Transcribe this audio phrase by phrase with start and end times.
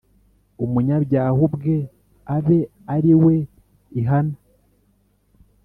[0.63, 1.75] Umunyabyaha ubwe
[2.35, 2.59] abe
[2.95, 3.35] ari we
[3.99, 4.35] ihana.